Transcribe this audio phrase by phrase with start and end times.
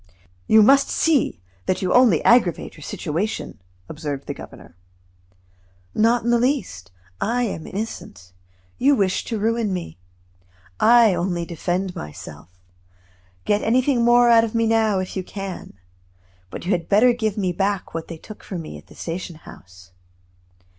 [0.47, 4.75] "You must see that you only aggravate your situation," observed the governor.
[5.93, 6.91] "Not in the least.
[7.21, 8.33] I am innocent;
[8.79, 9.99] you wish to ruin me.
[10.79, 12.49] I only defend myself.
[13.45, 15.73] Get anything more out of me now, if you can.
[16.49, 19.35] But you had better give me back what they took from me at the station
[19.35, 19.91] house.